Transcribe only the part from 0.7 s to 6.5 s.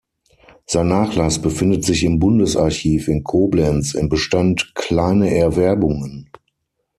Nachlass befindet sich im Bundesarchiv in Koblenz im Bestand "Kleine Erwerbungen".